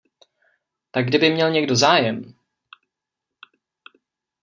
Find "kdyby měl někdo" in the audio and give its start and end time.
1.05-1.75